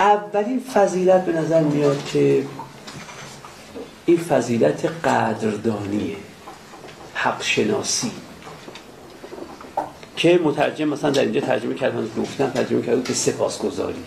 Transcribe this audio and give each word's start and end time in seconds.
اولین 0.00 0.60
فضیلت 0.60 1.24
به 1.24 1.32
نظر 1.32 1.60
میاد 1.60 2.04
که 2.04 2.46
این 4.06 4.18
فضیلت 4.18 4.84
قدردانیه 5.04 6.16
حق 7.14 7.42
شناسی 7.42 8.10
که 10.16 10.40
مترجم 10.44 10.88
مثلا 10.88 11.10
در 11.10 11.22
اینجا 11.22 11.40
ترجمه 11.40 11.74
کردن 11.74 12.08
گفتن 12.18 12.50
ترجمه 12.50 12.82
کرده 12.82 13.02
که 13.02 13.14
سپاسگزاری. 13.14 14.04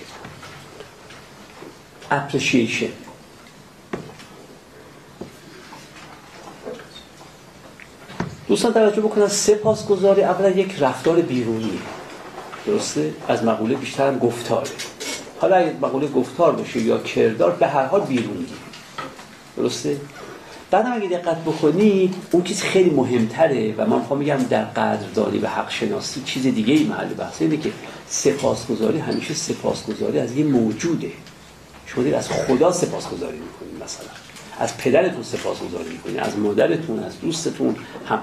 اپریشیشن 2.11 2.89
دوستان 8.47 8.73
توجه 8.73 9.01
بکنن 9.01 9.27
سپاسگزاری 9.27 10.23
اولا 10.23 10.49
یک 10.49 10.75
رفتار 10.79 11.21
بیرونی 11.21 11.79
درسته؟ 12.65 13.13
از 13.27 13.43
مقوله 13.43 13.75
بیشتر 13.75 14.07
هم 14.07 14.19
گفتاره. 14.19 14.69
حالا 15.39 15.55
اگه 15.55 15.73
مقوله 15.81 16.07
گفتار 16.07 16.55
باشه 16.55 16.81
یا 16.81 16.97
کردار 16.97 17.51
به 17.51 17.67
هر 17.67 17.85
حال 17.85 18.01
بیرونی 18.01 18.45
درسته؟ 19.57 19.97
بعدم 20.71 20.93
اگه 20.93 21.07
دقت 21.07 21.37
بکنی 21.41 22.13
اون 22.31 22.43
چیز 22.43 22.61
خیلی 22.61 22.89
مهمتره 22.89 23.75
و 23.77 23.85
من 23.85 23.99
می‌خوام 23.99 24.19
بگم 24.19 24.37
در 24.37 24.63
قدردانی 24.63 25.39
و 25.39 25.47
حق 25.47 25.71
شناسی 25.71 26.21
چیز 26.25 26.43
دیگه 26.43 26.73
ای 26.73 26.83
محل 26.83 27.13
بحثه 27.13 27.45
اینه 27.45 27.57
که 27.57 27.71
سپاسگزاری 28.07 28.99
همیشه 28.99 29.33
سپاسگزاری 29.33 30.19
از 30.19 30.35
یه 30.35 30.45
موجوده. 30.45 31.11
شما 31.85 32.17
از 32.17 32.29
خدا 32.29 32.71
سپاسگزاری 32.71 33.37
می‌کنید 33.37 33.83
مثلا. 33.83 34.07
از 34.59 34.77
پدرتون 34.77 35.23
سپاسگزاری 35.23 35.89
می‌کنید 35.89 36.17
از 36.17 36.37
مادرتون 36.37 36.99
از 37.03 37.21
دوستتون 37.21 37.75
هم 38.07 38.21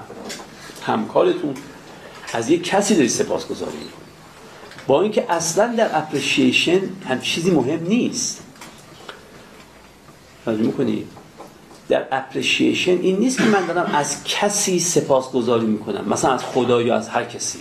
همکارتون. 0.85 1.55
از 2.33 2.49
یک 2.49 2.63
کسی 2.63 2.95
دارید 2.95 3.09
سپاسگزاری 3.09 3.77
می‌کنید. 3.77 4.06
با 4.87 5.01
اینکه 5.01 5.31
اصلا 5.31 5.75
در 5.75 5.97
appreciation 5.97 6.79
هم 7.09 7.21
چیزی 7.21 7.51
مهم 7.51 7.83
نیست. 7.83 8.43
توجه 10.45 10.61
می‌کنید 10.61 11.07
در 11.89 12.07
appreciation 12.11 12.91
این 12.91 13.17
نیست 13.17 13.37
که 13.37 13.43
من 13.43 13.65
دارم 13.65 13.95
از 13.95 14.23
کسی 14.23 14.79
سپاسگزاری 14.79 15.65
می‌کنم 15.65 16.09
مثلا 16.09 16.31
از 16.33 16.43
خدا 16.43 16.81
یا 16.81 16.95
از 16.95 17.09
هر 17.09 17.23
کسی. 17.23 17.59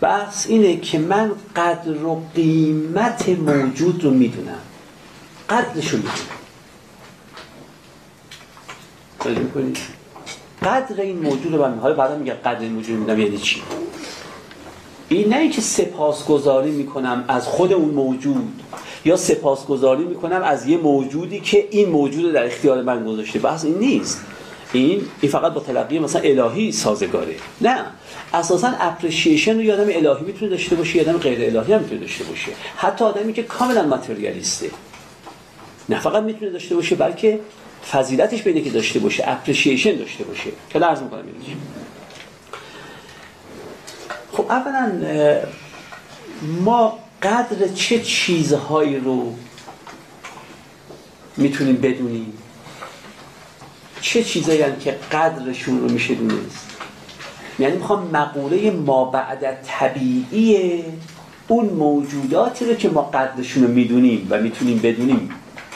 بحث 0.00 0.46
اینه 0.46 0.76
که 0.76 0.98
من 0.98 1.32
قدر 1.56 2.04
و 2.04 2.22
قیمت 2.34 3.28
موجود 3.28 4.04
رو 4.04 4.10
می‌دونم. 4.10 4.60
قدرش 5.50 5.88
رو 5.88 5.98
می‌دونم 5.98 6.14
قدر 10.62 11.00
این 11.00 11.18
موجود 11.18 11.54
رو 11.54 11.62
من 11.62 11.78
حالا 11.78 11.94
بعدا 11.94 12.18
میگم 12.18 12.34
قدر 12.34 12.60
این 12.60 12.72
موجود 12.72 12.94
رو 12.94 13.00
می‌دونم 13.00 13.20
یعنی 13.20 13.38
چی. 13.38 13.62
این 15.08 15.28
نه 15.28 15.36
اینکه 15.36 15.60
سپاسگزاری 15.60 16.70
می‌کنم 16.70 17.24
از 17.28 17.46
خود 17.46 17.72
اون 17.72 17.90
موجود 17.90 18.62
یا 19.04 19.16
سپاسگزاری 19.16 20.04
می‌کنم 20.04 20.42
از 20.42 20.66
یه 20.66 20.76
موجودی 20.76 21.40
که 21.40 21.68
این 21.70 21.88
موجود 21.88 22.32
در 22.32 22.46
اختیار 22.46 22.82
من 22.82 23.04
گذاشته. 23.04 23.38
بحث 23.38 23.64
این 23.64 23.78
نیست. 23.78 24.20
این 24.72 25.02
این 25.20 25.32
فقط 25.32 25.52
با 25.52 25.60
تلقی 25.60 25.98
مثلا 25.98 26.22
الهی 26.22 26.72
سازگاره. 26.72 27.34
نه. 27.60 27.84
اساسا 28.34 28.72
اپریشیشن 28.80 29.54
رو 29.56 29.62
یادم 29.62 29.86
الهی 29.88 30.24
می‌تونه 30.26 30.50
داشته 30.50 30.76
باشه 30.76 30.96
یادم 30.96 31.18
غیر 31.18 31.56
الهی 31.56 31.72
هم 31.72 31.80
می‌تونه 31.80 32.00
داشته 32.00 32.24
باشه. 32.24 32.52
حتی 32.76 33.04
آدمی 33.04 33.32
که 33.32 33.42
کاملا 33.42 33.86
ماتریالیسته. 33.86 34.70
نه 35.88 36.00
فقط 36.00 36.22
می‌تونه 36.22 36.50
داشته 36.50 36.74
باشه 36.74 36.94
بلکه 36.94 37.40
فضیلتش 37.92 38.42
بینه 38.42 38.60
که 38.60 38.70
داشته 38.70 38.98
باشه 38.98 39.24
اپریشیشن 39.26 39.96
داشته 39.96 40.24
باشه. 40.24 40.50
که 40.70 40.78
عرض 40.78 41.02
می‌کنم 41.02 41.22
خب 44.36 44.46
اولا 44.50 44.92
ما 46.60 46.98
قدر 47.22 47.68
چه 47.74 48.00
چیزهایی 48.00 48.96
رو 48.96 49.34
می‌تونیم 51.36 51.76
بدونیم؟ 51.76 52.32
چه 54.00 54.24
چیزایی 54.24 54.64
که 54.80 54.90
قدرشون 55.12 55.80
رو 55.80 55.88
میشه 55.88 56.14
دونست؟ 56.14 56.70
یعنی 57.58 57.76
می‌خوام 57.76 58.10
مقوله 58.12 58.70
ما 58.70 59.04
بعد 59.04 59.62
طبیعی 59.62 60.84
اون 61.48 61.66
موجوداتی 61.66 62.64
رو 62.64 62.74
که 62.74 62.88
ما 62.88 63.02
قدرشون 63.02 63.62
رو 63.62 63.68
می‌دونیم 63.68 64.26
و 64.30 64.40
می‌تونیم 64.40 64.78
بدونیم 64.78 65.30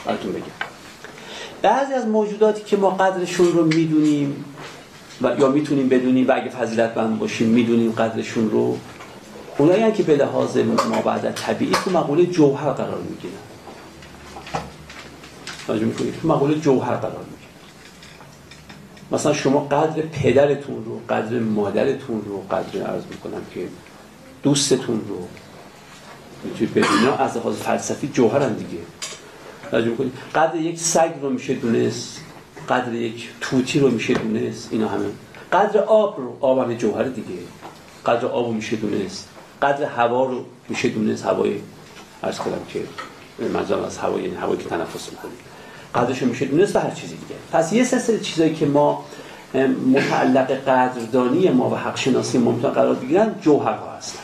براتون 0.04 0.32
بگم. 0.32 0.42
بعضی 1.62 1.92
از 1.92 2.06
موجوداتی 2.06 2.62
که 2.62 2.76
ما 2.76 2.90
قدرشون 2.90 3.52
رو 3.52 3.64
می‌دونیم 3.64 4.44
و 5.22 5.36
یا 5.38 5.48
می‌تونیم 5.48 5.88
بدونیم 5.88 6.28
و 6.28 6.32
اگه 6.32 6.48
فضیلت 6.48 6.94
بند 6.94 7.18
باشیم 7.18 7.48
می‌دونیم 7.48 7.92
قدرشون 7.92 8.50
رو. 8.50 8.78
اونایی 9.58 9.92
که 9.92 10.02
به 10.02 10.16
لحاظ 10.16 10.56
ما 10.56 11.02
بعد 11.02 11.34
طبیعی 11.34 11.72
تو 11.84 11.90
مقوله 11.90 12.26
جوهر 12.26 12.70
قرار 12.70 13.00
می‌گیرن. 13.10 13.34
توجه 15.66 15.84
می‌کنید؟ 15.84 16.14
تو 16.22 16.28
مقوله 16.28 16.54
جوهر 16.54 16.94
قرار 16.94 17.24
می‌گیرن. 17.24 17.38
مثلا 19.12 19.32
شما 19.32 19.60
قدر 19.60 20.02
پدرتون 20.02 20.84
رو 20.84 21.00
قدر 21.08 21.38
مادرتون 21.38 22.22
رو 22.26 22.40
قدر 22.50 22.82
عرض 22.82 23.02
می‌کنم 23.10 23.42
که 23.54 23.68
دوستتون 24.42 25.00
رو 25.08 25.28
می‌تونید 26.44 26.74
بدونید. 26.74 27.08
از 27.18 27.36
لحاظ 27.36 27.56
فلسفی 27.56 28.08
جوهرن 28.08 28.52
دیگه. 28.52 28.82
توجه 29.70 29.88
می‌کنید؟ 29.88 30.12
قدر 30.34 30.56
یک 30.56 30.78
سگ 30.78 31.10
رو 31.22 31.30
میشه 31.30 31.54
دونست. 31.54 32.20
قدر 32.68 32.92
یک 32.92 33.28
توتی 33.40 33.80
رو 33.80 33.90
میشه 33.90 34.14
دونست 34.14 34.68
اینا 34.72 34.88
همه. 34.88 35.04
قدر 35.52 35.80
آب 35.80 36.16
رو 36.18 36.36
آب 36.40 36.58
همه 36.58 36.76
جوهر 36.76 37.02
دیگه. 37.02 37.38
قدر 38.06 38.26
آب 38.26 38.46
رو 38.46 38.52
میشه 38.52 38.76
دونست. 38.76 39.28
قدر 39.62 39.84
هوا 39.84 40.24
رو 40.24 40.44
میشه 40.68 40.88
دونست 40.88 41.26
هوای 41.26 41.60
ارز 42.22 42.38
کنم 42.38 42.60
که 42.68 42.82
منظورم 43.48 43.84
از 43.84 43.98
هوای 43.98 44.22
یعنی 44.22 44.34
هوایی 44.34 44.58
که 44.58 44.68
تنفس 44.68 45.10
می‌کنیم 45.10 45.38
قدرش 45.94 46.22
میشه 46.22 46.44
دونست 46.44 46.76
و 46.76 46.78
هر 46.78 46.90
چیزی 46.90 47.16
دیگه. 47.16 47.34
پس 47.52 47.72
یه 47.72 47.84
سلسله 47.84 48.20
چیزایی 48.20 48.54
که 48.54 48.66
ما 48.66 49.04
متعلق 49.94 50.50
قدردانی 50.50 51.48
ما 51.48 51.70
و 51.70 51.74
حق 51.74 51.96
شناسی 51.96 52.38
ما 52.38 52.52
قرار 52.52 52.94
بگیرن 52.94 53.34
جوهرها 53.40 53.90
هستن. 53.96 54.18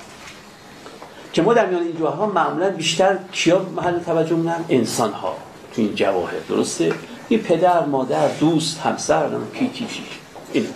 که 1.33 1.43
ما 1.43 1.55
در 1.55 1.67
میان 1.67 1.83
این 1.83 1.97
جوهرها 1.97 2.27
معمولا 2.27 2.71
بیشتر 2.71 3.19
کیا 3.33 3.67
محل 3.77 3.99
توجه 3.99 4.35
مونن 4.35 4.65
انسان 4.69 5.13
ها 5.13 5.37
تو 5.75 5.83
این 5.83 5.95
جواهر 5.95 6.39
درسته؟ 6.49 6.93
یه 7.31 7.39
پدر 7.39 7.87
مادر 7.87 8.29
دوست 8.29 8.81
همسر 8.81 9.29
کی 9.55 9.69
کی 9.69 9.87
این 10.53 10.67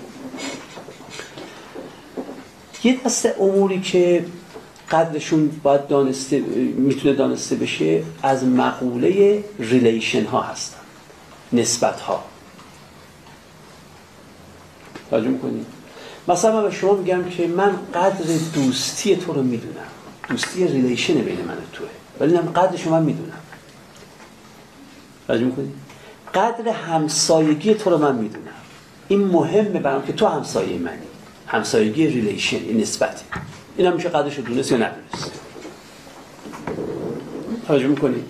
یه 2.84 3.00
دست 3.04 3.26
اموری 3.40 3.80
که 3.80 4.26
قدرشون 4.90 5.60
باید 5.62 5.86
دانسته 5.86 6.38
می‌تونه 6.76 7.14
دانسته 7.14 7.56
بشه 7.56 8.02
از 8.22 8.44
مقوله 8.44 9.44
ریلیشن 9.58 10.24
ها 10.24 10.40
هستن. 10.40 10.78
نسبت 11.52 12.00
ها 12.00 12.24
توجه 15.10 15.28
می‌کنید 15.28 15.66
مثلا 16.28 16.52
من 16.52 16.68
به 16.68 16.74
شما 16.74 16.92
میگم 16.92 17.24
که 17.24 17.46
من 17.46 17.76
قدر 17.94 18.24
دوستی 18.54 19.16
تو 19.16 19.32
رو 19.32 19.42
می‌دونم. 19.42 19.74
دوستی 20.28 20.68
relation 20.68 21.14
بین 21.14 21.40
من 21.40 21.54
و 21.54 21.60
توه. 21.72 21.88
ولی 22.20 22.34
من 22.34 22.52
قدر 22.52 22.76
شما 22.76 23.00
می‌دونم. 23.00 23.40
توجه 25.26 25.44
می‌کنید 25.44 25.87
قدر 26.34 26.68
همسایگی 26.68 27.74
تو 27.74 27.90
رو 27.90 27.98
من 27.98 28.14
می‌دونم. 28.14 28.44
این 29.08 29.24
مهمه 29.24 29.80
برام 29.80 30.06
که 30.06 30.12
تو 30.12 30.26
همسایه 30.26 30.78
منی. 30.78 30.98
همسایگی 31.46 32.06
relation 32.06 32.56
این 32.56 32.80
نسبتی 32.80 33.24
این 33.76 33.86
هم 33.86 33.94
میشه 33.94 34.08
قدرش 34.08 34.34
رو 34.34 34.44
دونست 34.44 34.72
یا 34.72 34.78
ندونست. 34.78 35.40
توجه 37.66 37.86
می‌کنید 37.86 38.24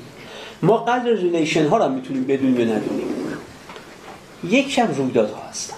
ما 0.62 0.76
قدر 0.76 1.12
ریلیشن 1.12 1.68
ها 1.68 1.76
رو 1.76 1.92
می‌تونیم 1.92 2.24
بدونیم 2.24 2.60
یا 2.60 2.64
ندونیم. 2.76 3.06
یک 4.44 4.78
هم 4.78 4.94
رویداد 4.94 5.30
ها 5.30 5.42
هستن. 5.48 5.76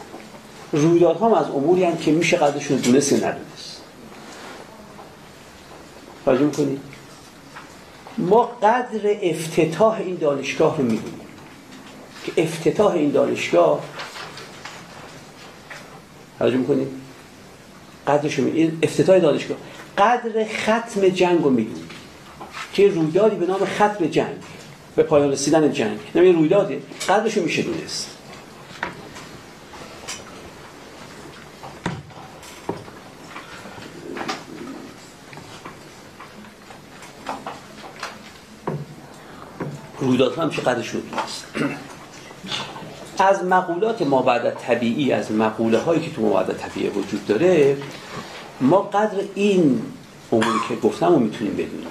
رویداد 0.73 1.17
ها 1.17 1.27
هم 1.27 1.35
از 1.35 1.51
اموری 1.51 1.85
هم 1.85 1.97
که 1.97 2.13
میشه 2.13 2.37
قدرشون 2.37 2.77
دونست 2.77 3.13
یا 3.13 3.19
ندونست. 3.19 3.83
توجه 6.25 6.45
می‌کنید 6.45 6.81
ما 8.19 8.43
قدر 8.43 9.01
افتتاح 9.23 9.95
این 9.95 10.15
دانشگاه 10.15 10.77
رو 10.79 10.85
می‌دونیم. 10.85 11.20
که 12.25 12.33
افتتاح 12.43 12.93
این 12.93 13.11
دانشگاه. 13.11 13.85
توجه 16.39 16.57
می‌کنید؟ 16.57 16.89
قدرش 18.07 18.39
این 18.39 18.79
افتتاح 18.83 19.19
دانشگاه. 19.19 19.59
قدر 19.99 20.45
ختم 20.45 21.09
جنگ 21.09 21.43
رو 21.43 21.51
می‌دونیم 21.51 21.89
که 22.73 22.89
رویدادی 22.89 23.37
به 23.37 23.47
نام 23.47 23.65
ختم 23.65 24.07
جنگ 24.07 24.37
به 24.97 25.03
پایان 25.03 25.33
رسیدن 25.33 25.73
جنگ. 25.73 25.99
نمی 26.15 26.33
رویداده. 26.33 26.83
قدرش 27.09 27.37
رو 27.37 27.43
میشه 27.43 27.63
دونست. 27.63 28.17
رویداد 40.01 40.39
هم 40.39 40.51
چه 40.51 40.63
قدرش 40.63 40.89
رو 40.89 41.01
دونست 41.01 41.47
از 43.21 43.45
مقولات 43.45 44.03
ما 44.03 44.23
بعد 44.23 44.55
طبیعی 44.55 45.13
از 45.13 45.33
مقوله 45.33 45.79
هایی 45.79 46.01
که 46.01 46.11
تو 46.11 46.23
ما 46.23 46.33
بعد 46.33 46.57
طبیعی 46.57 46.89
وجود 46.89 47.27
داره 47.27 47.77
ما 48.61 48.79
قدر 48.79 49.19
این 49.35 49.83
اموری 50.33 50.59
که 50.69 50.77
گفتم 50.77 51.07
رو 51.07 51.19
می‌تونیم 51.19 51.53
بدونیم. 51.53 51.89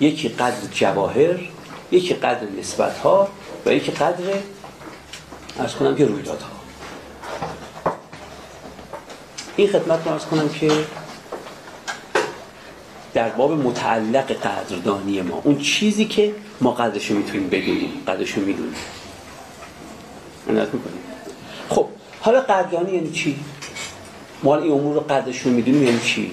یکی 0.00 0.28
قدر 0.28 0.56
جواهر 0.72 1.38
یکی 1.90 2.14
قدر 2.14 2.46
نسبت 2.58 2.98
ها 2.98 3.28
و 3.66 3.72
یکی 3.72 3.92
قدر 3.92 4.24
ارز 5.58 5.74
کنم 5.74 5.96
که 5.96 6.06
رویدادها. 6.06 6.50
این 9.56 9.68
خدمت 9.68 10.06
رو 10.06 10.12
ارز 10.12 10.24
کنم 10.24 10.48
که 10.48 10.70
در 13.14 13.28
باب 13.28 13.52
متعلق 13.52 14.32
قدردانی 14.32 15.22
ما 15.22 15.40
اون 15.44 15.58
چیزی 15.58 16.04
که 16.04 16.34
ما 16.60 16.70
قدرش 16.70 17.10
می‌تونیم 17.10 17.48
بدونیم 17.48 18.02
قدرش 18.06 18.38
می‌دونیم. 18.38 18.74
خب 21.68 21.86
حالا 22.20 22.40
قدردانی 22.40 22.92
یعنی 22.92 23.10
چی؟ 23.10 23.36
ما 24.42 24.56
این 24.56 24.72
امور 24.72 24.94
رو 24.94 25.00
قدرش 25.00 25.40
رو 25.40 25.50
می‌دونیم 25.50 25.82
یعنی 25.82 26.00
چی؟ 26.04 26.30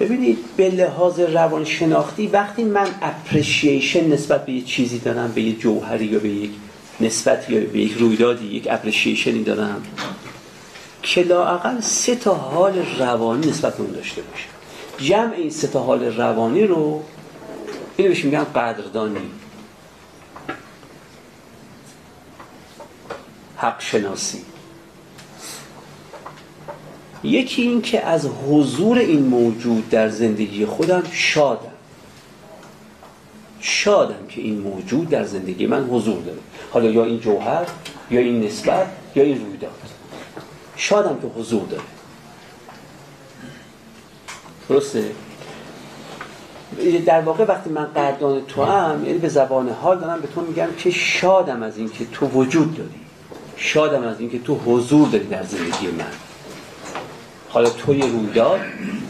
ببینید 0.00 0.38
به 0.56 0.70
لحاظ 0.70 1.20
روان 1.20 1.64
شناختی 1.64 2.26
وقتی 2.26 2.64
من 2.64 2.86
اپریشیشن 3.02 4.12
نسبت 4.12 4.46
به 4.46 4.52
یه 4.52 4.62
چیزی 4.62 4.98
دارم 4.98 5.32
به 5.32 5.42
یه 5.42 5.52
جوهری 5.52 6.04
یا 6.04 6.18
به 6.18 6.28
یک 6.28 6.50
نسبت 7.00 7.50
یا 7.50 7.60
به 7.60 7.78
یک 7.78 7.92
رویدادی 7.92 8.46
یک 8.46 8.68
اپریشیشنی 8.70 9.44
دارم 9.44 9.82
که 11.02 11.22
لاقل 11.22 11.80
سه 11.80 12.14
تا 12.14 12.34
حال 12.34 12.86
روانی 12.98 13.46
نسبت 13.46 13.80
اون 13.80 13.90
داشته 13.90 14.22
باشه 14.22 14.44
جمع 14.98 15.32
این 15.32 15.50
سه 15.50 15.66
تا 15.66 15.80
حال 15.80 16.04
روانی 16.04 16.66
رو 16.66 17.02
اینو 17.96 18.10
بهش 18.10 18.24
میگن 18.24 18.44
قدردانی 18.44 19.30
حق 23.62 23.80
شناسی 23.80 24.42
یکی 27.24 27.62
این 27.62 27.82
که 27.82 28.06
از 28.06 28.28
حضور 28.48 28.98
این 28.98 29.22
موجود 29.22 29.90
در 29.90 30.08
زندگی 30.08 30.66
خودم 30.66 31.02
شادم. 31.12 31.72
شادم 33.60 34.26
که 34.28 34.40
این 34.40 34.60
موجود 34.60 35.08
در 35.08 35.24
زندگی 35.24 35.66
من 35.66 35.84
حضور 35.84 36.22
داره. 36.22 36.38
حالا 36.70 36.90
یا 36.90 37.04
این 37.04 37.20
جوهر 37.20 37.66
یا 38.10 38.20
این 38.20 38.44
نسبت 38.44 38.86
یا 39.14 39.22
این 39.22 39.46
رویداد. 39.46 39.70
شادم 40.76 41.20
که 41.20 41.26
حضور 41.26 41.62
داره. 41.62 41.82
درسته؟ 44.68 45.10
در 47.06 47.20
واقع 47.20 47.44
وقتی 47.44 47.70
من 47.70 47.84
قدردان 47.84 48.46
تو 48.46 48.64
هم 48.64 49.06
یعنی 49.06 49.18
به 49.18 49.28
زبان 49.28 49.68
حال 49.68 50.00
دارم 50.00 50.20
به 50.20 50.28
تو 50.28 50.40
میگم 50.40 50.68
که 50.78 50.90
شادم 50.90 51.62
از 51.62 51.78
اینکه 51.78 52.06
تو 52.12 52.26
وجود 52.26 52.76
داری. 52.76 53.01
شادم 53.62 54.02
از 54.02 54.20
اینکه 54.20 54.38
تو 54.38 54.54
حضور 54.54 55.08
داری 55.08 55.24
در 55.24 55.42
زندگی 55.42 55.86
من. 55.86 56.04
حالا 57.48 57.70
توی 57.70 58.02
رویداد 58.02 58.60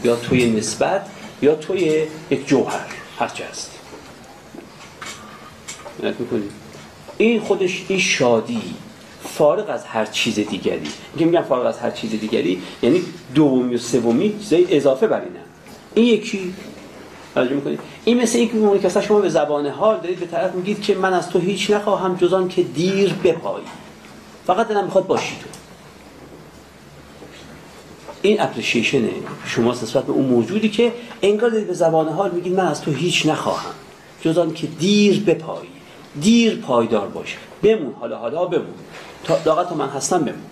یا 0.03 0.15
توی 0.15 0.51
نسبت 0.51 1.05
یا 1.41 1.55
توی 1.55 2.03
یک 2.31 2.47
جوهر 2.47 2.85
هر 3.19 3.27
چه 3.27 3.45
هست. 3.45 3.71
این 7.17 7.39
خودش 7.39 7.85
این 7.87 7.99
شادی 7.99 8.61
فارغ 9.23 9.69
از 9.69 9.85
هر 9.85 10.05
چیز 10.05 10.35
دیگری. 10.35 10.87
که 11.19 11.25
میگم 11.25 11.41
فارغ 11.41 11.65
از 11.65 11.79
هر 11.79 11.91
چیز 11.91 12.11
دیگری 12.11 12.61
یعنی 12.81 13.03
دومی 13.35 13.75
و 13.75 13.77
سومی 13.77 14.39
چیزای 14.39 14.77
اضافه 14.77 15.07
بر 15.07 15.21
این 15.95 16.05
یکی. 16.05 16.53
توجه 17.33 17.55
می‌کنید 17.55 17.79
این 18.05 18.21
مثل 18.21 18.37
اینکه 18.37 18.53
میمونه 18.53 18.79
که 18.79 19.01
شما 19.01 19.19
به 19.19 19.29
زبان 19.29 19.67
حال 19.67 19.99
دارید 19.99 20.19
به 20.19 20.25
طرف 20.25 20.55
میگید 20.55 20.81
که 20.81 20.95
من 20.95 21.13
از 21.13 21.29
تو 21.29 21.39
هیچ 21.39 21.71
نخواهم 21.71 22.15
جز 22.15 22.47
که 22.49 22.63
دیر 22.63 23.13
بپایی. 23.13 23.65
فقط 24.47 24.67
دلم 24.67 24.85
می‌خواد 24.85 25.07
باشی 25.07 25.35
تو 25.41 25.47
این 28.21 28.41
اپریشیشن 28.41 29.09
شما 29.45 29.71
نسبت 29.71 30.05
به 30.05 30.11
اون 30.11 30.25
موجودی 30.25 30.69
که 30.69 30.93
انگار 31.21 31.49
دارید 31.49 31.67
به 31.67 31.73
زبان 31.73 32.09
حال 32.09 32.31
میگید 32.31 32.53
من 32.53 32.67
از 32.67 32.81
تو 32.81 32.91
هیچ 32.91 33.25
نخواهم. 33.25 33.73
جز 34.21 34.53
که 34.53 34.67
دیر 34.67 35.19
بپایی 35.19 35.69
دیر 36.21 36.55
پایدار 36.55 37.07
باشه 37.07 37.37
بمون 37.63 37.93
حالا 37.99 38.17
حالا 38.17 38.45
بمون. 38.45 38.73
تا 39.23 39.39
داغت 39.39 39.71
من 39.71 39.89
هستم 39.89 40.19
بمون. 40.19 40.45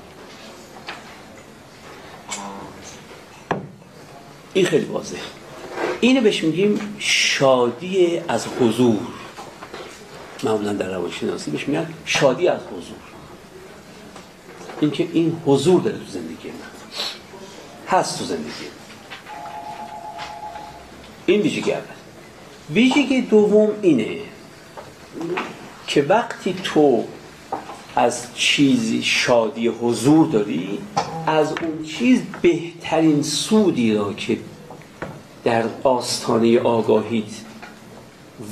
این 4.53 4.65
خیلی 4.65 4.85
واضح 4.85 5.17
اینو 6.01 6.21
بهش 6.21 6.43
میگیم 6.43 6.95
شادی 6.99 8.21
از 8.27 8.47
حضور. 8.59 8.99
معمولا 10.43 10.73
در 10.73 10.91
روانشناسی 10.91 11.51
بهش 11.51 11.67
میگن 11.67 11.93
شادی 12.05 12.47
از 12.47 12.59
حضور. 12.61 13.10
اینکه 14.81 15.07
این 15.13 15.41
حضور 15.45 15.81
داره 15.81 15.97
تو 15.97 16.05
زندگی 16.11 16.47
من. 16.47 16.55
هست 17.87 18.19
تو 18.19 18.25
زندگی. 18.25 18.51
این 21.25 21.41
ویژگی 21.41 21.71
اول. 21.71 21.81
ویژگی 22.69 23.21
دوم 23.21 23.69
اینه 23.81 24.17
که 25.87 26.01
وقتی 26.01 26.55
تو 26.63 27.03
از 27.95 28.27
چیزی 28.35 29.03
شادی 29.03 29.67
حضور 29.67 30.27
داری 30.27 30.79
از 31.27 31.51
اون 31.61 31.85
چیز 31.85 32.21
بهترین 32.41 33.23
سودی 33.23 33.93
را 33.93 34.13
که 34.13 34.39
در 35.43 35.63
آستانه 35.83 36.59
آگاهیت 36.59 37.31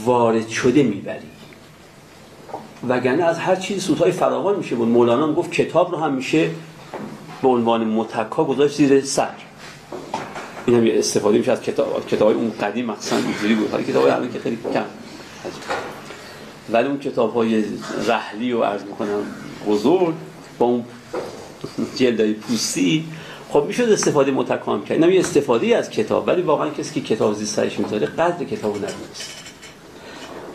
وارد 0.06 0.50
شده 0.50 0.84
می‌بری. 0.84 1.39
وگرنه 2.88 3.24
از 3.24 3.40
هر 3.40 3.56
چیز 3.56 3.84
سودهای 3.84 4.12
فراوان 4.12 4.56
میشه 4.56 4.76
بود. 4.76 4.88
مولانا 4.88 5.34
گفت 5.34 5.52
کتاب 5.52 5.92
رو 5.92 5.98
هم 5.98 6.14
میشه 6.14 6.50
به 7.42 7.48
عنوان 7.48 7.84
متکا 7.84 8.44
گذاشت 8.44 8.76
زیر 8.76 9.02
سر. 9.02 9.30
این 10.66 10.78
هم 10.78 10.98
استفاده 10.98 11.38
میشه 11.38 11.52
از 11.52 11.62
کتاب 11.62 12.08
کتاب 12.08 12.28
اون 12.28 12.52
قدیم 12.62 12.86
مثلا 12.86 13.20
اینجوری 13.20 13.56
بود. 13.56 13.72
حالا 13.72 13.84
کتاب 13.84 14.06
الان 14.06 14.32
که 14.34 14.40
خیلی 14.40 14.58
کم. 14.74 14.86
ولی 16.72 16.88
اون 16.88 17.00
کتاب 17.00 17.34
های 17.34 17.64
رحلی 18.08 18.52
و 18.54 18.64
عرض 18.64 18.84
می‌کنم 18.84 19.24
بزرگ 19.68 20.14
با 20.60 20.66
اون 20.66 20.84
جلدای 21.96 22.34
پوستی 22.34 23.06
خب 23.50 23.64
می‌شد 23.68 23.90
استفاده 23.90 24.32
متکام 24.32 24.86
کرد. 24.86 25.04
اینم 25.04 25.20
استفاده 25.20 25.78
از 25.78 25.90
کتاب. 25.90 26.28
ولی 26.28 26.42
واقعا 26.42 26.70
کسی 26.70 27.02
که 27.02 27.16
کتاب 27.16 27.34
زیر 27.34 27.48
سرش 27.48 27.80
می‌ذاره 27.80 28.08
قدر 28.08 28.46
کتاب 28.46 28.76
ندونست 28.76 29.39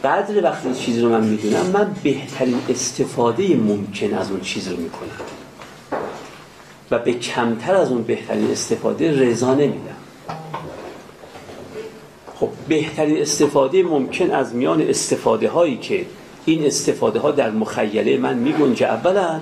قدر 0.04 0.44
وقتی 0.44 0.74
چیزی 0.74 1.00
رو 1.00 1.08
من 1.08 1.24
می‌دونم 1.24 1.66
من 1.66 1.94
بهترین 2.02 2.58
استفاده 2.68 3.56
ممکن 3.56 4.14
از 4.14 4.30
اون 4.30 4.40
چیز 4.40 4.68
رو 4.68 4.76
می‌کنم. 4.76 5.08
و 6.90 6.98
به 6.98 7.12
کمتر 7.12 7.74
از 7.74 7.92
اون 7.92 8.02
بهترین 8.02 8.50
استفاده 8.50 9.20
رضا 9.20 9.54
نمیدم. 9.54 9.96
خب 12.34 12.48
بهترین 12.68 13.22
استفاده 13.22 13.82
ممکن 13.82 14.30
از 14.30 14.54
میان 14.54 14.82
استفاده 14.82 15.48
هایی 15.48 15.76
که 15.76 16.06
این 16.44 16.66
استفاده 16.66 17.20
ها 17.20 17.30
در 17.30 17.50
مخیله 17.50 18.18
من 18.18 18.34
میگنجه 18.34 18.86
اولا 18.86 19.40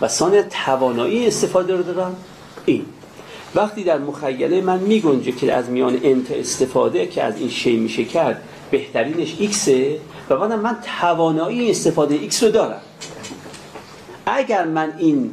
و 0.00 0.08
ثانیا 0.08 0.42
توانایی 0.42 1.26
استفاده 1.26 1.76
رو 1.76 1.82
دارم 1.82 2.16
این. 2.66 2.84
وقتی 3.54 3.84
در 3.84 3.98
مخیله 3.98 4.60
من 4.60 4.78
میگنجه 4.78 5.32
که 5.32 5.52
از 5.52 5.70
میان 5.70 6.00
n 6.02 6.16
تا 6.16 6.30
استفاده 6.30 7.06
که 7.06 7.22
از 7.22 7.36
این 7.38 7.48
شی 7.48 7.76
میشه 7.76 8.04
کرد 8.04 8.42
بهترینش 8.70 9.36
X 9.38 9.68
ه 9.68 9.98
و 10.30 10.36
بعد 10.36 10.52
من 10.52 10.76
توانایی 11.00 11.70
استفاده 11.70 12.14
X 12.14 12.42
رو 12.42 12.50
دارم. 12.50 12.80
اگر 14.26 14.64
من 14.64 14.92
این 14.98 15.30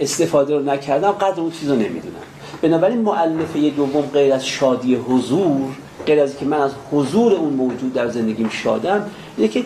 استفاده 0.00 0.56
رو 0.56 0.62
نکردم 0.62 1.12
قدر 1.12 1.40
اون 1.40 1.50
چیز 1.50 1.70
رو 1.70 1.76
نمی‌دونم. 1.76 2.14
بنابراین 2.62 2.98
معلفه 2.98 3.70
دوم 3.70 4.00
غیر 4.00 4.32
از 4.32 4.46
شادی 4.46 4.94
حضور 4.94 5.68
غیر 6.06 6.20
از 6.20 6.38
که 6.38 6.44
من 6.44 6.60
از 6.60 6.70
حضور 6.92 7.32
اون 7.32 7.52
موجود 7.52 7.92
در 7.92 8.08
زندگیم 8.08 8.48
شادم 8.48 9.10
اینه 9.36 9.48
که 9.48 9.64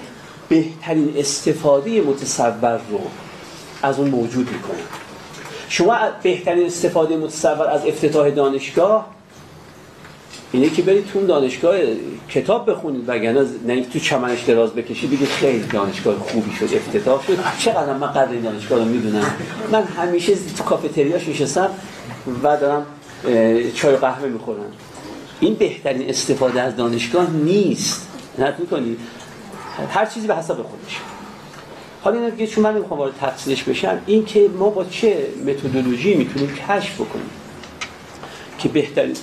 بهترین 0.49 1.15
استفاده 1.17 2.01
متصور 2.01 2.81
رو 2.91 3.01
از 3.83 3.99
اون 3.99 4.09
موجود 4.09 4.49
می‌کنم. 4.53 4.87
شما 5.69 5.97
بهترین 6.23 6.67
استفاده 6.67 7.17
متصور 7.17 7.67
از 7.67 7.87
افتتاح 7.87 8.31
دانشگاه 8.31 9.07
اینه 10.53 10.71
که 10.71 10.83
برید 10.83 11.07
تو 11.07 11.27
دانشگاه 11.27 11.77
کتاب 12.31 12.71
بخونید 12.71 13.05
وگرنه 13.09 13.47
نه 13.67 13.85
تو 13.85 13.99
چمنش 13.99 14.43
دراز 14.43 14.71
بکشید 14.71 15.11
دیگه 15.11 15.27
خیلی 15.27 15.65
دانشگاه 15.67 16.19
خوبی 16.19 16.57
شد 16.57 16.75
افتتاح 16.75 17.27
شد. 17.27 17.39
چقدر 17.59 17.97
من 17.97 18.07
قدر 18.07 18.33
این 18.33 18.43
دانشگاه 18.43 18.79
رو 18.79 18.85
می‌دونم. 18.85 19.35
من 19.73 19.83
همیشه 19.83 20.35
تو 20.57 20.65
کافتریاش 20.65 21.29
نشستم 21.29 21.71
و 22.43 22.57
دارم 22.57 22.87
چای 23.75 23.97
قهوه 23.97 24.29
می‌خورم. 24.29 24.73
این 25.41 25.55
بهترین 25.55 26.09
استفاده 26.09 26.63
از 26.63 26.77
دانشگاه 26.77 27.31
نیست. 27.31 28.09
نه 28.39 28.55
می‌کنی. 28.59 28.97
هر 29.91 30.07
چیزی 30.07 30.27
به 30.27 30.37
حسب 30.37 30.55
خودش. 30.55 30.99
حالا 32.03 32.31
این 32.37 32.47
چون 32.47 32.65
من 32.65 32.75
نمی‌خوام 32.75 33.01
وارد 33.01 33.13
تفصیلش 33.21 33.63
بشم 33.63 33.99
این 34.07 34.25
که 34.25 34.51
ما 34.59 34.71
با 34.71 34.85
چه 34.85 35.27
متدولوژی 35.47 36.15
می‌تونیم 36.15 36.55
کشف 36.69 36.95
بکنیم؟ 36.95 37.31
که 38.61 38.69
بهترین 38.69 39.17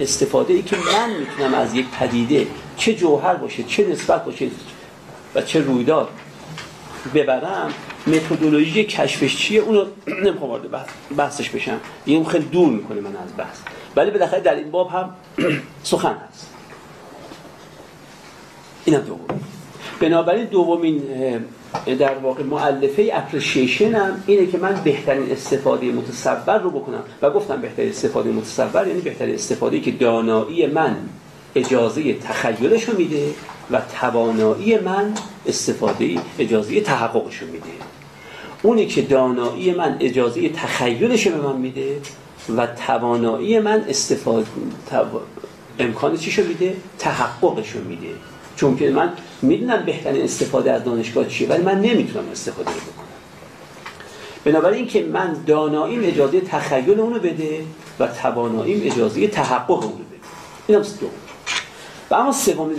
استفاده 0.00 0.54
ای 0.54 0.62
که 0.62 0.76
من 0.76 1.10
می‌تونم 1.20 1.54
از 1.54 1.74
یک 1.74 1.86
پدیده 1.88 2.46
چه 2.76 2.94
جوهر 2.94 3.34
باشه 3.34 3.62
چه 3.62 3.86
نسبت 3.86 4.24
باشه 4.24 4.48
و 5.34 5.42
چه 5.42 5.60
رویداد 5.60 6.08
ببرم 7.14 7.72
متدولوژی 8.06 8.84
کشفش 8.84 9.36
چیه؟ 9.36 9.60
اونو 9.60 9.84
نمی‌خوام 10.06 10.50
وارد 10.50 10.86
بحثش 11.16 11.50
بشم. 11.50 11.80
این 12.04 12.24
خیلی 12.24 12.44
دور 12.44 12.68
می‌کنه 12.68 13.00
من 13.00 13.16
از 13.16 13.36
بحث. 13.36 13.58
ولی 13.96 14.10
بالاخره 14.10 14.40
در 14.40 14.54
این 14.54 14.70
باب 14.70 14.90
هم 14.90 15.16
سخن 15.82 16.16
هست. 16.28 16.46
اینم 18.84 19.00
دومی 19.00 19.40
بنابراین 20.00 20.44
دومین 20.44 21.02
در 21.98 22.14
واقع 22.14 22.42
معلفه 22.42 23.10
اپریشیشن 23.12 23.94
هم 23.94 24.22
اینه 24.26 24.46
که 24.46 24.58
من 24.58 24.80
بهترین 24.84 25.32
استفاده 25.32 25.86
متصور 25.86 26.58
رو 26.58 26.70
بکنم. 26.70 27.02
و 27.22 27.30
گفتم 27.30 27.60
بهترین 27.60 27.90
استفاده 27.90 28.30
متصور 28.30 28.88
یعنی 28.88 29.00
بهترین 29.00 29.34
استفاده 29.34 29.80
که 29.80 29.90
دانایی 29.90 30.66
من 30.66 30.96
اجازه 31.54 32.14
تخیلش 32.14 32.84
رو 32.84 32.98
میده 32.98 33.34
و 33.70 33.80
توانایی 34.00 34.78
من 34.78 35.14
استفاده 35.46 36.14
اجازه 36.38 36.80
تحققش 36.80 37.38
رو 37.38 37.46
میده. 37.46 37.70
اونی 38.62 38.86
که 38.86 39.02
دانایی 39.02 39.74
من 39.74 39.96
اجازه 40.00 40.48
تخیلش 40.48 41.28
به 41.28 41.36
من 41.36 41.56
میده 41.56 42.00
و 42.56 42.66
توانایی 42.86 43.58
من 43.58 43.84
استفاده 43.88 44.46
امکان 45.78 46.16
چی 46.16 46.42
میده؟ 46.42 46.76
تحققش 46.98 47.70
رو 47.70 47.84
میده. 47.84 48.08
چون 48.60 48.76
که 48.76 48.90
من 48.90 49.12
می‌دونم 49.42 49.84
بهترین 49.84 50.24
استفاده 50.24 50.72
از 50.72 50.84
دانشگاه 50.84 51.28
چیه 51.28 51.48
ولی 51.48 51.62
من 51.62 51.80
نمی‌تونم 51.80 52.28
استفاده 52.32 52.70
رو 52.70 52.76
بکنم. 52.76 53.06
بنابراین 54.44 54.86
که 54.86 55.02
من 55.02 55.36
داناییم 55.46 56.00
اجازه 56.04 56.40
تخیل 56.40 57.00
اونو 57.00 57.18
بده 57.18 57.64
و 57.98 58.06
تواناییم 58.06 58.92
اجازه 58.92 59.28
تحقق 59.28 59.70
اونو 59.70 59.88
بده. 59.88 60.04
این 60.66 60.78
هم 60.78 60.84
دوم. 61.00 61.10
و 62.10 62.14
اما 62.14 62.32
سوم 62.32 62.70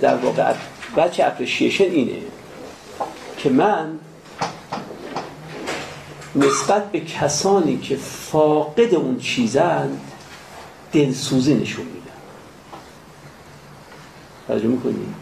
در 0.00 0.16
واقع 0.16 0.54
بچه 0.96 1.24
اپریشیشن 1.24 1.84
اینه 1.84 2.18
که 3.38 3.50
من 3.50 3.98
نسبت 6.36 6.92
به 6.92 7.00
کسانی 7.00 7.78
که 7.78 7.96
فاقد 7.96 8.94
اون 8.94 9.18
چیزن 9.18 9.98
دلسوزی 10.92 11.54
نشون 11.54 11.84
میدن 11.84 12.10
توجه 14.48 14.66
می‌کنی؟ 14.66 15.14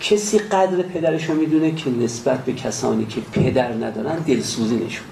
کسی 0.00 0.38
قدر 0.38 0.82
پدرش 0.82 1.24
رو 1.24 1.34
می‌دونه 1.34 1.74
که 1.74 1.90
نسبت 1.90 2.44
به 2.44 2.52
کسانی 2.52 3.06
که 3.06 3.20
پدر 3.20 3.72
ندارن 3.72 4.16
دلسوزی 4.18 4.76
نشون 4.76 5.06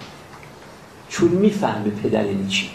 چون 1.08 1.28
می‌فهمه 1.28 1.90
پدر 1.90 2.26
یعنی 2.26 2.48
چی. 2.48 2.70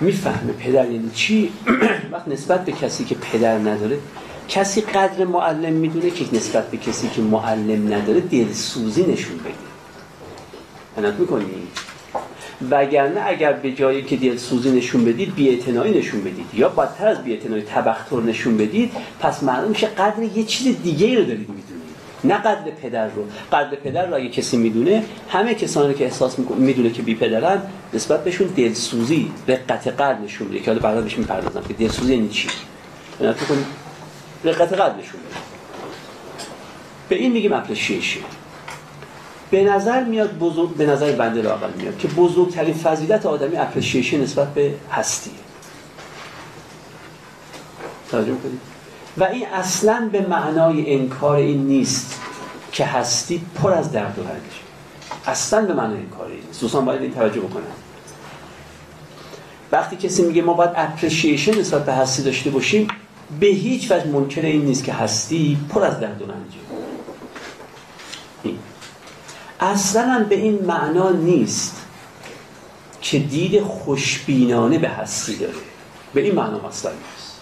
می‌فهمه 0.00 0.52
پدر 0.52 0.90
یعنی 0.90 1.10
چی. 1.14 1.52
وقت 2.12 2.28
نسبت 2.28 2.64
به 2.64 2.72
کسی 2.72 3.04
که 3.04 3.14
پدر 3.14 3.58
نداره 3.58 3.98
کسی 4.48 4.80
قدر 4.80 5.24
معلم 5.24 5.72
می‌دونه 5.72 6.10
که 6.10 6.36
نسبت 6.36 6.70
به 6.70 6.76
کسی 6.76 7.08
که 7.08 7.22
معلم 7.22 7.94
نداره 7.94 8.20
دلسوزی 8.20 9.02
نشون 9.02 9.38
بده. 9.38 9.54
انت 11.06 11.14
می‌کنی؟ 11.14 11.68
وگرنه 12.70 13.20
اگر 13.26 13.52
به 13.52 13.72
جایی 13.72 14.02
که 14.02 14.16
دلسوزی 14.16 14.70
نشون 14.70 15.04
بدید 15.04 15.34
بی‌اعتنایی 15.34 15.98
نشون 15.98 16.20
بدید. 16.20 16.46
یا 16.54 16.68
بدتر 16.68 17.08
از 17.08 17.24
بی‌اعتنایی 17.24 17.62
تبختر 17.62 18.20
نشون 18.20 18.56
بدید 18.56 18.92
پس 19.20 19.42
معلوم 19.42 19.68
میشه 19.68 19.86
قدر 19.86 20.22
یه 20.22 20.44
چیز 20.44 20.82
دیگه 20.82 21.18
رو 21.18 21.24
دارید 21.24 21.48
می‌دونید. 21.48 21.62
نه 22.24 22.34
قدر 22.34 22.70
پدر 22.82 23.08
رو. 23.08 23.24
قدر 23.52 23.76
پدر 23.76 24.06
رو 24.06 24.14
اگه 24.14 24.28
کسی 24.28 24.56
می‌دونه 24.56 25.04
همه 25.28 25.54
کسانی 25.54 25.94
که 25.94 26.04
احساس 26.04 26.38
می‌دونه 26.38 26.90
که 26.90 27.02
بی 27.02 27.14
پدرن 27.14 27.62
نسبت 27.94 28.24
بهشون 28.24 28.46
دلسوزی 28.46 29.30
رقت 29.48 29.88
قلب 29.88 30.20
نشون 30.24 30.48
میده. 30.48 30.60
که 30.60 30.70
حالا 30.70 30.82
بعدا 30.82 31.00
بهش 31.00 31.18
می‌پردازم 31.18 31.62
که 31.68 31.74
دلسوزی 31.74 32.14
یعنی 32.14 32.28
چی؟ 32.28 32.48
رقت 34.44 34.72
قلب 34.72 34.98
نشون 34.98 35.20
میده. 35.20 35.36
به 37.08 37.16
این 37.16 37.32
میگیم 37.32 37.52
appreciation 37.52 38.20
به 39.52 39.64
نظر 39.64 40.04
میاد 40.04 40.38
بزرگ 40.38 40.74
به 40.74 40.86
نظر 40.86 41.12
بنده 41.12 41.42
لاقل 41.42 41.70
میاد 41.76 41.98
که 41.98 42.08
بزرگترین 42.08 42.74
فضیلت 42.74 43.26
آدمی 43.26 43.56
appreciation 43.56 44.20
نسبت 44.20 44.54
به 44.54 44.74
هستی 44.90 45.30
توجه 48.10 48.34
کنید. 48.34 48.60
و 49.18 49.24
این 49.24 49.46
اصلا 49.46 50.08
به 50.12 50.20
معنای 50.20 50.94
انکار 50.94 51.36
این 51.36 51.66
نیست 51.66 52.20
که 52.72 52.84
هستی 52.84 53.42
پر 53.62 53.72
از 53.72 53.92
درد 53.92 54.18
و 54.18 54.22
رنج 54.22 54.52
اصلا 55.26 55.66
به 55.66 55.74
معنای 55.74 55.98
انکار 55.98 56.26
این 56.26 56.46
نیست. 56.46 56.60
دوستان 56.60 56.84
باید 56.84 57.02
این 57.02 57.14
توجه 57.14 57.40
بکنن. 57.40 57.62
وقتی 59.72 59.96
کسی 59.96 60.22
میگه 60.22 60.42
ما 60.42 60.52
باید 60.52 60.70
اپریشیشن 60.76 61.60
نسبت 61.60 61.86
به 61.86 61.92
هستی 61.92 62.22
داشته 62.22 62.50
باشیم 62.50 62.88
به 63.40 63.46
هیچ 63.46 63.92
وجه 63.92 64.06
منکر 64.06 64.40
این 64.40 64.64
نیست 64.64 64.84
که 64.84 64.92
هستی 64.92 65.58
پر 65.70 65.84
از 65.84 66.00
درد 66.00 66.22
و 66.22 66.24
رنجه 66.24 66.62
اصلا 69.62 70.26
به 70.28 70.34
این 70.34 70.64
معنا 70.64 71.10
نیست 71.10 71.86
که 73.00 73.18
دید 73.18 73.62
خوشبینانه 73.62 74.78
به 74.78 74.88
هستی 74.88 75.36
داره. 75.36 75.54
به 76.14 76.20
این 76.20 76.34
معنا 76.34 76.68
اصلا 76.68 76.90
نیست. 76.90 77.40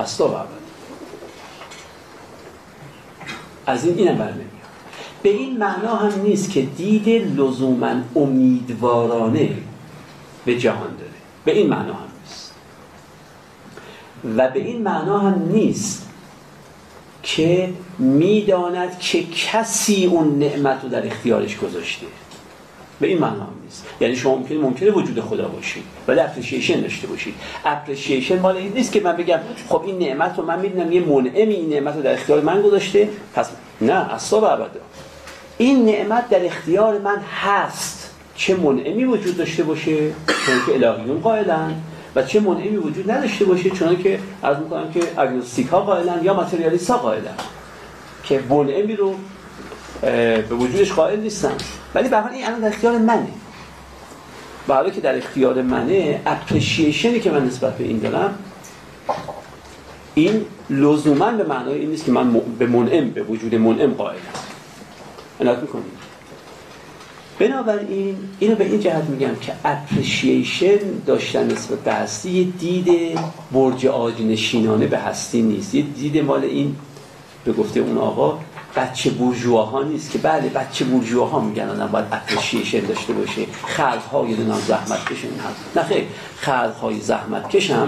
اصلا 0.00 0.28
و 0.28 0.34
از 3.66 3.84
این 3.84 3.98
اینم 3.98 4.18
برنمیاد 4.18 4.46
به 5.22 5.28
این 5.28 5.58
معنا 5.58 5.96
هم 5.96 6.20
نیست 6.20 6.50
که 6.50 6.62
دید 6.62 7.08
لزوما 7.40 7.94
امیدوارانه 8.16 9.50
به 10.44 10.58
جهان 10.58 10.96
داره. 10.96 11.10
به 11.44 11.52
این 11.52 11.66
معنا 11.66 11.94
هم 11.94 12.08
نیست. 12.22 12.54
و 14.36 14.50
به 14.50 14.60
این 14.60 14.82
معنا 14.82 15.18
هم 15.18 15.48
نیست 15.48 16.05
که 17.26 17.68
می‌داند 17.98 18.98
که 18.98 19.22
کسی 19.22 20.06
اون 20.06 20.38
نعمت 20.38 20.80
رو 20.82 20.88
در 20.88 21.06
اختیارش 21.06 21.56
گذاشته. 21.56 22.06
به 23.00 23.06
این 23.06 23.18
معنا 23.18 23.48
نیست. 23.64 23.84
یعنی 24.00 24.16
شما 24.16 24.36
ممکنه 24.36 24.58
منکر 24.58 24.90
وجود 24.90 25.20
خدا 25.20 25.48
باشید 25.48 25.82
ولی 26.08 26.20
appreciation 26.20 26.80
داشته 26.80 27.06
باشید. 27.06 27.34
appreciation 27.64 28.38
مال 28.38 28.56
این 28.56 28.72
نیست 28.72 28.92
که 28.92 29.00
من 29.00 29.16
بگم 29.16 29.38
خب 29.68 29.82
این 29.86 29.98
نعمت 29.98 30.38
رو 30.38 30.44
من 30.44 30.60
می‌دونم 30.60 30.92
یه 30.92 31.00
منعم 31.00 31.48
این 31.48 31.68
نعمت 31.68 31.96
رو 31.96 32.02
در 32.02 32.12
اختیار 32.12 32.40
من 32.40 32.62
گذاشته 32.62 33.08
پس 33.34 33.50
نه 33.80 34.14
اصلا 34.14 34.48
ابدا. 34.48 34.80
این 35.58 35.84
نعمت 35.84 36.28
در 36.28 36.46
اختیار 36.46 36.98
من 36.98 37.20
هست. 37.42 38.10
چه 38.36 38.56
منعمی 38.56 39.04
وجود 39.04 39.36
داشته 39.36 39.62
باشه؟ 39.62 40.10
چنان 40.46 40.56
که 40.66 40.88
الهیون 40.88 41.20
قائلن. 41.20 41.74
و 42.16 42.22
چه 42.22 42.40
منعمی 42.40 42.76
وجود 42.76 43.10
نداشته 43.10 43.44
باشه 43.44 43.70
چنان 43.70 43.96
که 43.96 44.18
عرض 44.42 44.58
می‌کنم 44.58 44.92
که 44.92 45.00
agnostic 45.16 45.66
ها 45.66 45.80
قائلن 45.80 46.24
یا 46.24 46.34
ماتریالیست 46.34 46.90
ها 46.90 46.96
قائلن 46.96 47.34
که 48.24 48.42
منعمی 48.48 48.96
رو 48.96 49.14
به 50.00 50.54
وجودش 50.54 50.92
قائل 50.92 51.20
نیستن. 51.20 51.52
ولی 51.94 52.08
به 52.08 52.32
این 52.32 52.46
الان 52.46 52.60
در 52.60 52.68
اختیار 52.68 52.98
منه. 52.98 53.28
و 54.68 54.74
حالا 54.74 54.90
که 54.90 55.00
در 55.00 55.16
اختیار 55.16 55.62
منه 55.62 56.20
اپریشیشنی 56.26 57.20
که 57.20 57.30
من 57.30 57.46
نسبت 57.46 57.78
به 57.78 57.84
این 57.84 57.98
دارم 57.98 58.38
این 60.14 60.44
لزوما 60.70 61.30
به 61.30 61.44
معنای 61.44 61.78
این 61.78 61.90
نیست 61.90 62.04
که 62.04 62.12
من 62.12 62.32
به 62.58 62.66
منعم 62.66 63.10
به 63.10 63.22
وجود 63.22 63.54
منعم 63.54 63.94
قائلم. 63.94 64.20
عنایت 65.40 65.58
می‌کنیم 65.58 65.84
بنابراین 67.38 68.16
اینو 68.38 68.54
به 68.54 68.64
این 68.64 68.80
جهت 68.80 69.04
میگم 69.04 69.34
که 69.40 69.52
اپریشیشن 69.64 70.78
داشتن 71.06 71.52
نسبت 71.52 71.78
به 71.78 71.92
هستی 71.92 72.30
یه 72.30 72.44
دید 72.44 73.18
برج 73.52 73.86
عاج‌نشینانه 73.86 74.86
به 74.86 74.98
هستی 74.98 75.42
نیست. 75.42 75.74
یه 75.74 75.82
دید 75.82 76.18
مال 76.18 76.44
این 76.44 76.76
به 77.44 77.52
گفته 77.52 77.80
اون 77.80 77.98
آقا 77.98 78.38
بچه 78.76 79.10
بورژواها 79.10 79.82
نیست 79.82 80.10
که 80.10 80.18
بله 80.18 80.48
بچه 80.48 80.84
بورژواها 80.84 81.40
میگن 81.40 81.68
آدم 81.68 81.86
باید 81.86 82.06
appreciation 82.12 82.80
داشته 82.80 83.12
باشه. 83.12 83.46
خلق 83.66 84.02
های 84.02 84.36
زحمت 84.66 85.04
کشن 85.04 85.28
نه 85.76 85.82
خیر 85.82 86.04
خلق 86.40 86.74
های 86.82 87.00
زحمت 87.00 87.48
کشم 87.48 87.86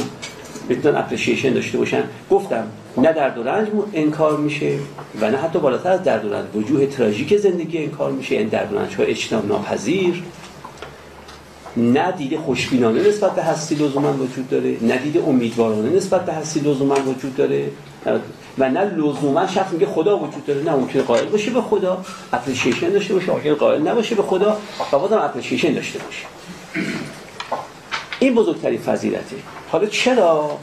می‌تونن 0.68 0.96
appreciation 0.96 1.52
داشته 1.52 1.78
باشن. 1.78 2.02
گفتم 2.30 2.64
نه 2.96 3.12
درد 3.12 3.38
و 3.38 3.42
رنج 3.42 3.68
انکار 3.92 4.36
میشه 4.36 4.78
و 5.20 5.30
نه 5.30 5.36
حتی 5.36 5.58
بالاتر 5.58 5.90
از 5.90 6.02
درد 6.02 6.24
و 6.24 6.32
رنج. 6.32 6.44
وجوه 6.54 6.86
تراژیک 6.86 7.36
زندگی 7.36 7.78
انکار 7.78 8.10
میشه 8.12 8.34
این 8.34 8.48
درد 8.48 8.72
و 8.72 8.78
رنج 8.78 8.94
های 8.94 9.06
اجتناب 9.06 9.46
ناپذیر. 9.46 10.22
نه 11.76 12.12
دید 12.12 12.36
خوشبینانه 12.36 13.08
نسبت 13.08 13.34
به 13.34 13.42
هستی 13.42 13.74
لزوما 13.74 14.12
وجود 14.12 14.48
داره 14.48 14.76
نه 14.82 14.96
دید 14.96 15.22
امیدوارانه 15.26 15.90
نسبت 15.96 16.24
به 16.24 16.32
هستی 16.32 16.60
لزوما 16.60 16.94
وجود 16.94 17.36
داره. 17.36 17.64
و 18.58 18.70
نه 18.70 18.84
لزوما 18.84 19.46
شخص 19.46 19.72
میگه 19.72 19.86
خدا 19.86 20.18
وجود 20.18 20.46
داره 20.46 20.62
نه 20.62 20.72
ممکنه 20.72 21.02
قائل 21.02 21.26
باشه 21.26 21.50
به 21.50 21.60
خدا. 21.60 22.04
appreciation 22.32 22.88
داشته 22.88 23.14
باشه 23.14 23.32
ممکن 23.32 23.54
قائل 23.54 23.88
نباشه 23.88 24.14
به 24.14 24.22
خدا. 24.22 24.56
و 24.92 24.98
بازم 24.98 25.18
appreciation 25.18 25.72
داشته 25.72 25.98
باشه. 25.98 26.26
این 28.20 28.34
بزرگترین 28.34 28.80
فضیلته. 28.80 29.36
حالا 29.68 29.86
چرا؟ 29.86 30.58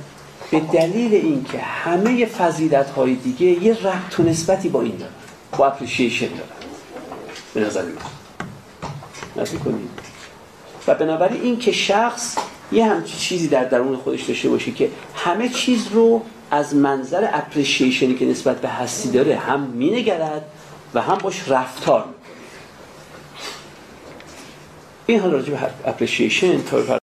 به 0.51 0.59
دلیل 0.59 1.13
اینکه 1.13 1.57
همه 1.59 2.25
فضیلت 2.25 2.89
های 2.89 3.15
دیگه 3.15 3.45
یه 3.45 3.73
ربط 3.73 4.19
و 4.19 4.23
نسبتی 4.23 4.69
با 4.69 4.81
این 4.81 4.95
دارن 4.95 5.11
با 5.57 5.67
appreciation 5.67 6.27
دارن. 6.27 6.49
به 7.53 7.61
نظر 7.61 7.83
کنید. 9.65 9.89
و 10.87 10.95
بنابراین 10.95 11.41
این 11.41 11.59
که 11.59 11.71
شخص 11.71 12.37
یه 12.71 12.85
همچی 12.85 13.17
چیزی 13.17 13.47
در 13.47 13.63
درون 13.63 13.97
خودش 13.97 14.23
داشته 14.23 14.49
باشه 14.49 14.71
که 14.71 14.89
همه 15.15 15.49
چیز 15.49 15.87
رو 15.87 16.21
از 16.51 16.75
منظر 16.75 17.29
اپریشیشنی 17.33 18.15
که 18.15 18.25
نسبت 18.25 18.61
به 18.61 18.69
هستی 18.69 19.11
داره 19.11 19.35
هم 19.35 19.59
مینگرد 19.59 20.45
و 20.93 21.01
هم 21.01 21.17
باش 21.17 21.49
رفتار 21.49 22.05
این 25.05 25.19
حال 25.19 25.31
راجع 25.31 25.51
به 25.51 25.59
اپریشیشن 25.85 26.61